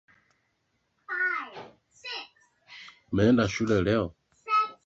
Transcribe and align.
Umeenda 3.11 3.47
shule 3.53 3.77
leo? 3.85 4.05